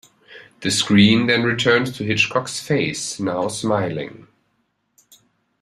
The 0.61 0.71
screen 0.71 1.27
then 1.27 1.43
returns 1.43 1.95
to 1.95 2.03
Hitchcock's 2.03 2.59
face, 2.59 3.19
now 3.19 3.49
smiling. 3.49 4.25